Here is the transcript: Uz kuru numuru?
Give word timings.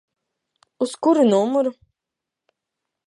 Uz 0.83 0.91
kuru 1.01 1.21
numuru? 1.31 1.71